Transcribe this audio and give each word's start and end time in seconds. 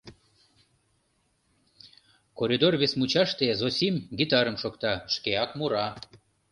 Коридор 2.39 2.73
вес 2.81 2.93
мучаште 2.99 3.45
Зосим 3.59 3.95
гитарым 4.17 4.55
шокта, 4.61 4.93
шкеак 5.13 5.51
мура. 5.59 5.87